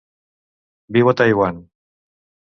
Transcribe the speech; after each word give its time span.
Viu 0.97 1.11
a 1.11 1.13
Taiwan. 1.19 1.59